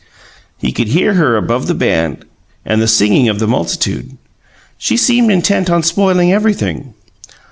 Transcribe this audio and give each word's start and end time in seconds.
He 0.57 0.71
could 0.71 0.87
hear 0.87 1.13
her 1.13 1.37
above 1.37 1.67
the 1.67 1.75
band 1.75 2.25
and 2.65 2.81
the 2.81 2.87
singing 2.87 3.29
of 3.29 3.37
the 3.37 3.45
multitude; 3.47 4.17
she 4.79 4.97
seemed 4.97 5.29
intent 5.29 5.69
on 5.69 5.83
spoiling 5.83 6.33
everything. 6.33 6.95